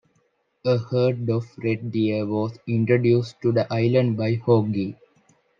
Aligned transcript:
A 0.65 0.79
herd 0.79 1.29
of 1.29 1.45
red 1.63 1.91
deer 1.91 2.25
was 2.25 2.57
introduced 2.65 3.39
to 3.39 3.51
the 3.51 3.71
island 3.71 4.17
by 4.17 4.33
Haughey. 4.37 4.95